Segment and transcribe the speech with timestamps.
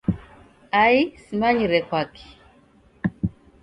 [0.83, 2.25] Ai Simanyire kwaki.